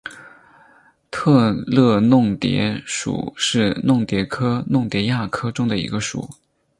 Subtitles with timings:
[1.11, 6.27] 特乐弄蝶属是弄蝶科弄蝶亚科中的一个属。